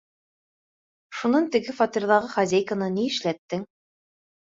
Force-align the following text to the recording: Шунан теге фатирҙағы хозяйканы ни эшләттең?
Шунан 1.19 1.47
теге 1.57 1.77
фатирҙағы 1.83 2.35
хозяйканы 2.35 2.91
ни 2.99 3.09
эшләттең? 3.15 3.71